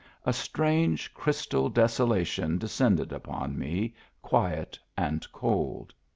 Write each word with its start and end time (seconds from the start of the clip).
A 0.25 0.33
strange 0.33 1.13
crystal 1.13 1.69
desolation 1.69 2.57
de 2.57 2.65
scended 2.65 3.11
upon 3.11 3.55
me, 3.55 3.93
quiet 4.23 4.79
and 4.97 5.31
cold. 5.31 5.93